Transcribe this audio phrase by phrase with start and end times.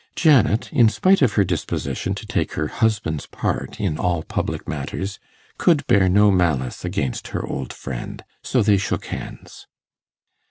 [0.15, 5.19] Janet, in spite of her disposition to take her husband's part in all public matters,
[5.59, 9.67] could bear no malice against her old friend; so they shook hands.